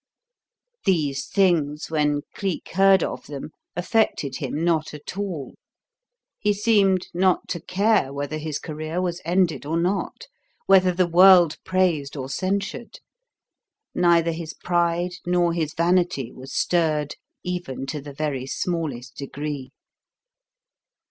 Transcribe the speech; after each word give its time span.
These 0.83 1.27
things, 1.27 1.91
when 1.91 2.21
Cleek 2.33 2.69
heard 2.69 3.03
of 3.03 3.27
them, 3.27 3.51
affected 3.75 4.37
him 4.37 4.63
not 4.63 4.95
at 4.95 5.15
all. 5.15 5.53
He 6.39 6.53
seemed 6.53 7.05
not 7.13 7.47
to 7.49 7.59
care 7.61 8.11
whether 8.11 8.39
his 8.39 8.57
career 8.57 8.99
was 8.99 9.21
ended 9.23 9.63
or 9.63 9.77
not, 9.77 10.25
whether 10.65 10.91
the 10.91 11.05
world 11.05 11.57
praised 11.63 12.17
or 12.17 12.29
censured. 12.29 12.99
Neither 13.93 14.31
his 14.31 14.55
pride 14.55 15.11
nor 15.23 15.53
his 15.53 15.75
vanity 15.75 16.31
was 16.31 16.51
stirred 16.51 17.13
even 17.43 17.85
to 17.85 18.01
the 18.01 18.15
very 18.15 18.47
smallest 18.47 19.17
degree. 19.17 19.69